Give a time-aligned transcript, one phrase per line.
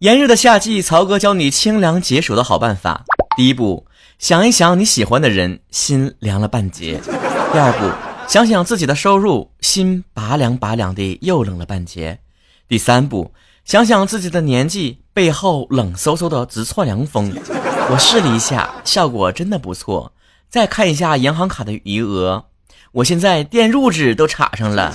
[0.00, 3.06] 炎热的夏季，曹哥教你清凉解暑的好办法。
[3.34, 3.86] 第一步，
[4.18, 7.00] 想一想你喜欢的人，心凉了半截；
[7.50, 7.90] 第二步，
[8.28, 12.18] 想想自己的收入，心拔凉拔凉的又冷了半截；
[12.68, 13.32] 第三步，
[13.64, 17.32] 想想自己的年纪，背后冷飕飕的直窜凉风。
[17.88, 20.12] 我试了一下，效果真的不错。
[20.50, 22.44] 再看一下银行卡的余额，
[22.92, 24.94] 我现在电褥子都插上了。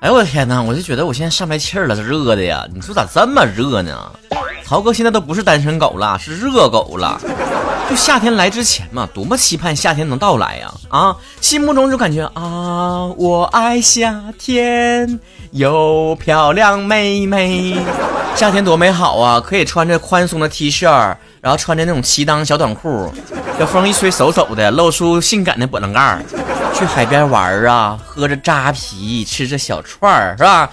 [0.00, 0.62] 哎呦我的天哪！
[0.62, 2.64] 我就觉得我现在上不来气儿了，这热的呀！
[2.72, 3.98] 你说咋这么热呢？
[4.64, 7.20] 曹哥现在都不是单身狗了，是热狗了。
[7.90, 10.72] 就夏天来之前嘛，多么期盼夏天能到来呀！
[10.88, 15.18] 啊，心目中就感觉啊，我爱夏天，
[15.50, 17.76] 有漂亮妹妹。
[18.36, 19.40] 夏天多美好啊！
[19.40, 20.86] 可以穿着宽松的 T 恤，
[21.40, 23.12] 然后穿着那种齐裆小短裤，
[23.58, 26.22] 这风一吹嗖嗖的，露出性感的波棱盖儿。
[26.74, 30.70] 去海边玩啊，喝着扎啤，吃着小串儿，是吧？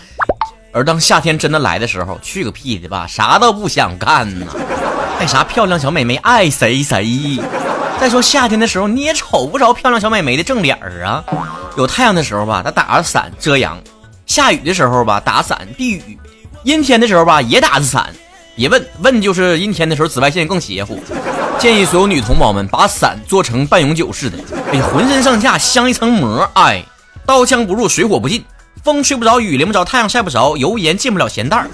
[0.72, 4.45] 而当夏天真的来的时候，去个屁的吧，啥都不想干呢。
[5.19, 7.39] 爱啥漂亮小美眉，爱谁谁。
[8.00, 11.23] 再说夏天的时候，你也瞅不着漂亮小美眉的正脸儿啊。
[11.78, 13.78] 有太阳的时候吧，她打着伞遮阳；
[14.25, 16.17] 下雨的时候吧，打伞避雨；
[16.64, 18.14] 阴天的时候吧，也打着伞。
[18.56, 21.00] 别问问，就是阴天的时候紫外线更邪乎。
[21.59, 24.38] 建议所有女同胞们把伞做成半永久式的，
[24.72, 26.84] 哎，浑身上下镶一层膜，哎，
[27.25, 28.44] 刀枪不入，水火不进，
[28.84, 31.67] 风吹不着，雨淋不着，太阳晒不着，油盐进不了咸蛋。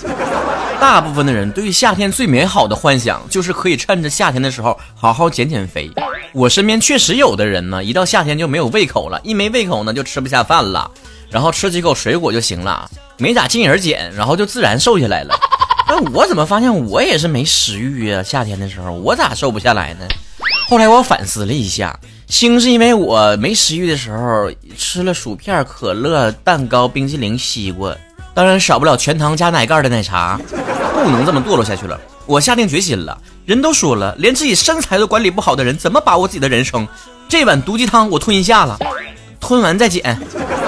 [0.79, 5.91] 大部分的人对于夏天最美好的幻想，就是可以趁着夏天的时候好好减减肥。
[6.33, 10.89] 我身边确实有的人呢，一到夏天就没有胃口了，一没胃口呢就吃不下饭了，
[11.29, 15.35] 然后吃几口水果就行了，没咋进人减，然后就自然瘦下来了。
[15.93, 18.23] 那我怎么发现我也是没食欲啊？
[18.23, 20.07] 夏天的时候我咋瘦不下来呢？
[20.69, 27.93] 后来我反思了一下，兴是因为我没食欲的时候吃了薯片、可乐、蛋糕、冰淇淋、西瓜，
[28.33, 30.39] 当然少不了全糖加奶盖的奶茶。
[31.03, 33.21] 不能这么堕落下去了，我下定决心了。
[33.45, 36.87] 人都说了，连自己身材都管理不好的人，怎么把握自己的人生？
[37.27, 38.79] 这碗毒鸡汤我吞下了，
[39.41, 40.17] 吞完再减。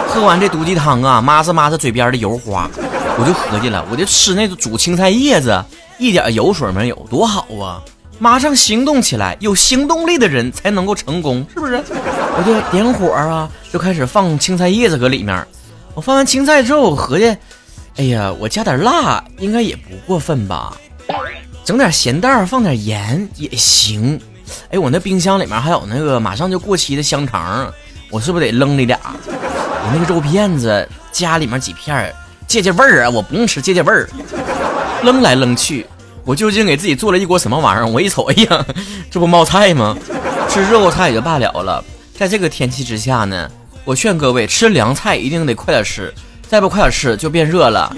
[0.05, 2.69] 喝完这毒鸡汤啊，抹着抹着嘴边的油花。
[3.17, 5.63] 我就合计了，我就吃那个煮青菜叶子，
[5.97, 7.81] 一点油水没有，多好啊！
[8.19, 11.75] 马上行动起来，有行动力的人才能够成功，是不是？
[11.75, 15.45] 我就点火啊，就开始放青菜叶子搁里面。
[15.93, 17.35] 我放完青菜之后，我合计，
[17.97, 20.75] 哎呀，我加点辣应该也不过分吧？
[21.63, 24.19] 整点咸蛋儿，放点盐也行。
[24.69, 27.71] 哎，我那冰箱里面还有那个马上就过期的香肠，
[28.09, 28.99] 我是不是得扔里俩？
[29.27, 32.13] 我那个肉片子加里面几片。
[32.47, 33.09] 借借味儿啊！
[33.09, 34.07] 我不用吃，借借味儿，
[35.03, 35.85] 扔来扔去，
[36.23, 37.87] 我究竟给自己做了一锅什么玩意儿？
[37.87, 38.65] 我一瞅，哎呀，
[39.09, 39.97] 这不冒菜吗？
[40.49, 41.83] 吃热乎菜也就罢了了，
[42.17, 43.49] 在这个天气之下呢，
[43.83, 46.13] 我劝各位吃凉菜一定得快点吃，
[46.47, 47.91] 再不快点吃就变热了。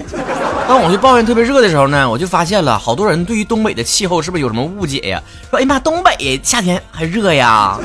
[0.66, 5.22] 当我去抱怨特别热的时候呢，我就发现了好多人对于东北的气候是不是有什么误解呀？
[5.50, 7.78] 说哎妈，东北夏天还热呀？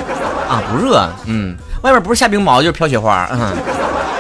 [0.50, 3.30] 啊，不热，嗯，外面不是下冰雹就是飘雪花。
[3.32, 3.56] 嗯，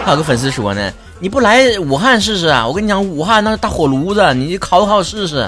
[0.05, 0.91] 还有个粉丝说呢。
[1.21, 2.67] 你不来武汉试试啊？
[2.67, 5.47] 我跟你讲，武汉那是大火炉子，你烤烤试试。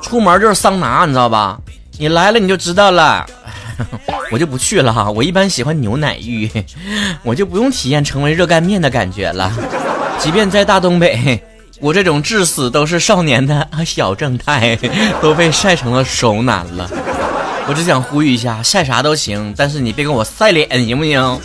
[0.00, 1.58] 出门就是桑拿，你知道吧？
[1.98, 3.26] 你来了你就知道了。
[4.32, 6.50] 我就不去了哈，我一般喜欢牛奶浴，
[7.22, 9.52] 我就不用体验成为热干面的感觉了。
[10.18, 11.38] 即便在大东北，
[11.80, 14.74] 我这种至死都是少年的小正太
[15.20, 16.90] 都被晒成了熟男了。
[17.66, 21.40] 我只想呼吁一下，晒啥都行，但是你别跟我晒脸，行不行？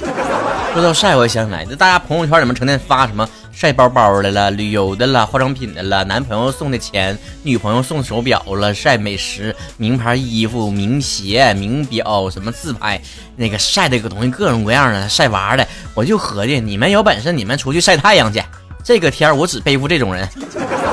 [0.73, 3.27] 说到晒，我想起来，那大家朋友圈里面成天发什么？
[3.51, 13.01] 晒包包的了，旅游的了，化妆品的了，男朋友送的钱，女朋友送手表了，晒美食、名牌衣服、名鞋、名表，什么自拍，
[13.35, 15.67] 那个晒这个东西各种各样的，晒娃的。
[15.93, 18.41] 我就合计，你们有本事，你们出去晒太阳去。
[18.83, 20.25] 这个天我只背负这种人，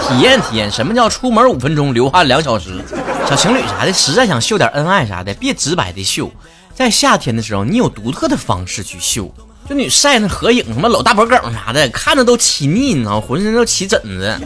[0.08, 2.82] 体验体验什么叫出门五分钟流汗两小时。
[3.28, 6.32] 小情侣啥的，实在想秀点恩爱啥的，别直白的秀，
[6.74, 9.32] 在夏天的时候，你有独特的方式去秀。
[9.68, 14.38] 就你晒那合影，什么搂大脖梗啥的，看着都起腻，你知道浑身都起疹子。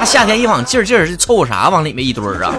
[0.00, 2.52] 那夏天一往劲儿劲儿是凑啥往里面一堆儿啊？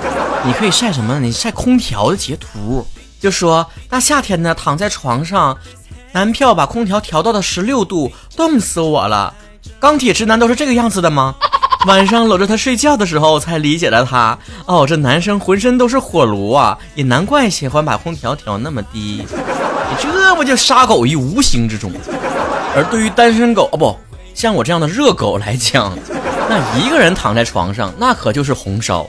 [0.46, 1.20] 你可以晒什么？
[1.20, 2.86] 你晒空调的截图，
[3.20, 5.58] 就说大夏天呢躺在床上，
[6.14, 9.34] 男票把空调调到了十六度，冻死我了。
[9.80, 11.36] 钢铁直男都是这个样子的吗？
[11.88, 14.38] 晚上搂着他睡觉的时候，才理解了他。
[14.66, 19.26] 哦，这男生浑身都是火炉啊，也难怪喜欢把空调调那么低。
[20.02, 21.92] 这不就杀狗于无形之中？
[22.76, 23.98] 而对于单身狗哦不
[24.36, 25.98] 像我这样的热狗来讲，
[26.48, 29.06] 那一个人躺在床上，那可就是红烧；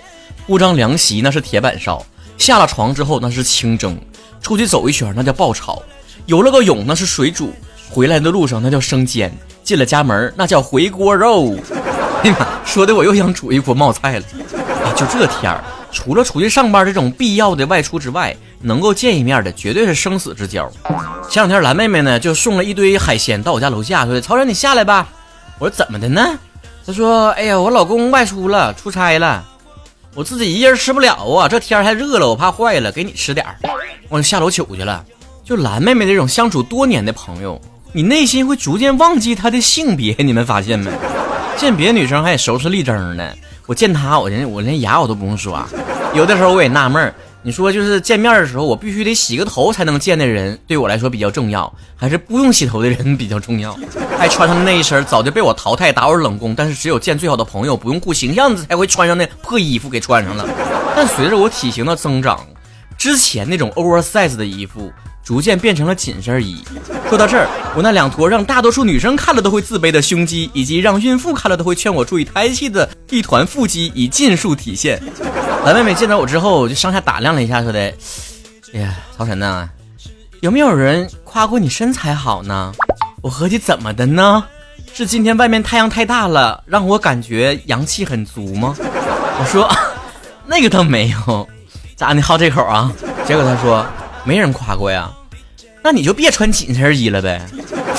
[0.46, 2.02] 铺张凉席，那是铁板烧；
[2.38, 3.94] 下了床之后，那是清蒸；
[4.40, 5.80] 出去走一圈，那叫爆炒；
[6.26, 7.50] 游了个泳，那是水煮；
[7.90, 9.30] 回来的路上，那叫生煎；
[9.62, 11.54] 进了家门那叫回锅肉。
[12.24, 14.24] 哎呀妈，说的我又想煮一锅冒菜了。
[14.84, 15.62] 啊，就这天儿，
[15.92, 20.70] 除了出去上班这种必要的外出之外，能够见一面的绝对是生死之交。
[21.28, 25.08] 前两天蓝妹妹呢就送了一堆海鲜到我家楼下，说：“曹晨你下来吧。”
[25.58, 26.38] 我说：“怎么的呢？”
[26.86, 29.44] 她说：“哎呀，我老公外出了，出差了，
[30.14, 33.56] 我自己一人吃不了啊，这天还热了，我怕坏了，给你吃点儿。”
[34.08, 35.04] 我就下楼取去了。
[35.44, 37.60] 就蓝妹妹这种相处多年的朋友，
[37.92, 40.90] 你内心会逐渐忘记她的性别，你们发现没？
[41.56, 43.32] 见别的女生还得收拾立正呢，
[43.66, 45.66] 我见她，我连我连牙我都不用刷。
[46.14, 53.74] 有的时候我也纳闷儿，你说就是见面的时候，我必须得洗个头才能见的人，对我来说比较重要，还是不用洗头的人比较重要？
[54.18, 60.46] 还穿上那一身早就被我淘汰打我冷宫，但是只有见最好的朋友不用顾形象才会穿上那破衣服给穿上了。
[60.94, 62.46] 但随着我体型的增长，
[62.98, 64.92] 之前那种 oversize 的衣服。
[65.22, 66.64] 逐渐变成了紧身衣。
[67.08, 67.46] 说到这儿，
[67.76, 75.00] 我那两坨让大多数女生看了都会自卑的胸肌，以及让孕妇看了都会劝我注意胎气的一团腹肌，已尽数体现。
[75.64, 77.78] 蓝妹妹见到我之后，我就上下打量了一下，说的
[78.72, 79.68] ：“哎呀，曹晨呐，
[80.40, 82.72] 有没有人夸过你身材好呢？”
[83.22, 84.44] 我合计怎么的呢？
[84.92, 88.74] 是今天外面太阳太大了，让我感觉阳气很足吗？
[88.78, 89.70] 我说
[90.46, 91.48] 那个倒没有，
[91.94, 92.90] 咋你好这口啊？
[93.26, 93.84] 结果他说。
[94.22, 95.10] 没人夸过呀，
[95.82, 97.40] 那你就别穿紧身衣了呗。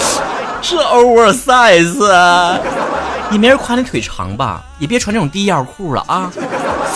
[0.62, 2.60] 是 oversize，
[3.32, 4.64] 也没人夸你腿长吧？
[4.78, 6.32] 也别穿这种低腰裤了啊！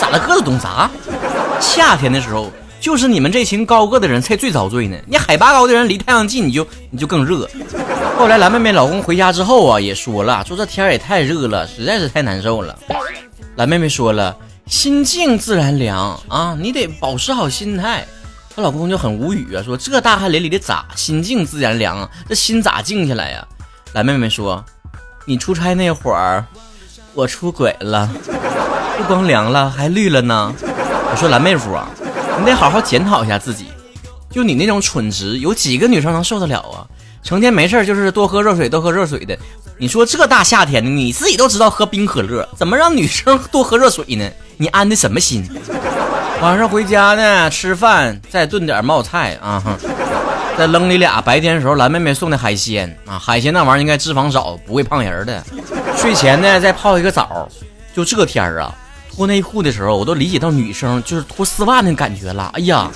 [0.06, 0.88] 咋了个子懂啥？
[1.60, 2.48] 夏天的时候，
[2.80, 4.96] 就是你们这群高个的人才最遭罪呢。
[5.04, 7.50] 你海拔高的人离太阳近，你就你就更热。
[8.16, 12.78] 后来蓝妹妹老公回家之后啊，也说了，说这天也太热了，实在是太难受了。
[13.56, 14.36] 蓝妹妹说了，
[14.68, 18.06] 心静自然凉啊，你得保持好心态。
[18.54, 22.08] 她老公就很无语啊，说这大汗淋漓的咋心静自然凉啊？
[22.28, 23.44] 这心咋静下来呀？
[23.92, 24.64] 蓝妹妹说，
[25.24, 26.44] 你出差那会儿，
[27.12, 28.08] 我出轨了，
[28.96, 30.52] 不光凉了，还绿了呢。
[30.60, 31.88] 我说蓝妹夫啊，
[32.38, 33.66] 你得好好检讨一下自己，
[34.30, 36.86] 就你那种蠢直，有几个女生能受得了啊？
[37.22, 39.36] 成天没事就是多喝热水，多喝热水的。
[39.78, 44.28] 你说这大夏天的，你自己都知道喝冰可乐，怎么让女生多喝热水呢？
[44.56, 45.46] 你安的什么心？
[46.40, 49.62] 晚上回家呢，吃饭再炖点冒菜啊，
[50.56, 55.42] 再扔你俩白天时候蓝妹妹送的海鲜啊，海鲜那玩意儿应该脂肪少，不会胖人的。
[55.96, 57.48] 睡前呢再泡一个澡，
[57.94, 58.74] 就这天儿啊，
[59.16, 62.50] 脱内裤的时候我都理解到女生就是脱丝袜那感觉了。
[62.52, 62.90] 哎呀，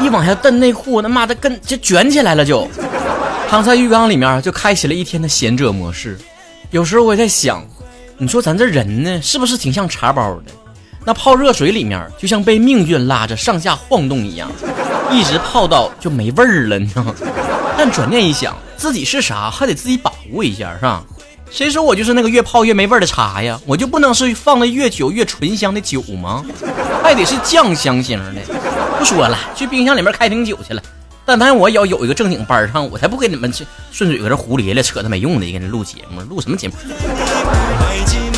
[0.00, 2.68] 一往下蹬内裤，他妈的跟就卷起来了，就
[3.48, 6.16] 躺在浴缸里面就开启了一天的贤者模式。
[6.70, 7.66] 有时候我也在想，
[8.18, 10.52] 你说咱这人呢，是不是挺像茶包的？
[11.04, 14.48] 那泡热水里面，就像被命运拉着上下晃动一样，
[15.10, 17.12] 一直泡到就没味儿了，你知道吗？
[17.76, 21.02] 但转念一想，自己是啥，还得自己把握一下，是吧？
[21.52, 23.60] 谁说我就是那个越泡越没味儿的茶呀？
[23.66, 26.42] 我就不能是放的越久越醇香的酒吗？
[27.04, 28.40] 还得是酱香型的。
[28.98, 30.82] 不说了，去冰箱里面开瓶酒去了。
[31.26, 36.74] 但凡我要有一个正经班上，我才不跟你们去顺嘴搁这胡咧咧扯那没用的，跟人录节目，录什么节目？